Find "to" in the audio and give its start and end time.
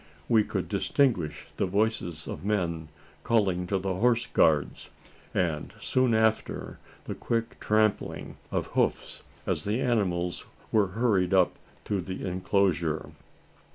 3.67-3.77, 11.85-12.01